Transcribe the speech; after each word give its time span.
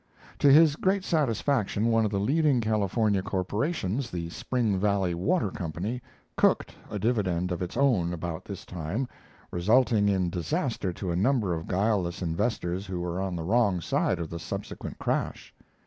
To 0.39 0.51
his 0.51 0.77
great 0.77 1.03
satisfaction, 1.03 1.85
one 1.91 2.05
of 2.05 2.09
the 2.11 2.19
leading 2.19 2.59
California 2.59 3.21
corporations, 3.21 4.09
the 4.09 4.31
Spring 4.31 4.79
Valley 4.79 5.13
Water 5.13 5.51
Company, 5.51 6.01
"cooked" 6.35 6.73
a 6.89 6.97
dividend 6.97 7.51
of 7.51 7.61
its 7.61 7.77
own 7.77 8.11
about 8.11 8.43
this 8.43 8.65
time, 8.65 9.07
resulting 9.51 10.09
in 10.09 10.31
disaster 10.31 10.91
to 10.91 11.11
a 11.11 11.15
number 11.15 11.53
of 11.53 11.67
guileless 11.67 12.23
investors 12.23 12.87
who 12.87 12.99
were 12.99 13.21
on 13.21 13.35
the 13.35 13.43
wrong 13.43 13.79
side 13.79 14.17
of 14.17 14.31
the 14.31 14.39
subsequent 14.39 14.97
crash. 14.97 15.53